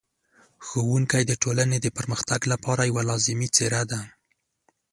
[0.65, 4.01] ښوونکی د ټولنې د پرمختګ لپاره یوه لازمي څېره ده.